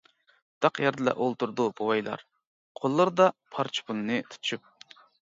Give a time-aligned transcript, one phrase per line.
[0.65, 2.23] داق يەردىلا ئولتۇرىدۇ بوۋايلار،
[2.81, 4.73] قوللىرىدا پارچە پۇلنى تۇتۇشۇپ.